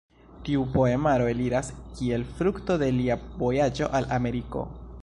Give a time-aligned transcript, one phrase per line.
[0.45, 1.69] Tiu poemaro eliras
[1.99, 4.69] kiel frukto de lia vojaĝo al Ameriko.